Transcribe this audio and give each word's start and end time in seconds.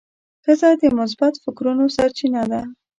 ښځه 0.43 0.69
د 0.81 0.83
مثبت 0.99 1.33
فکرونو 1.43 1.83
سرچینه 1.95 2.43
ده. 2.51 2.61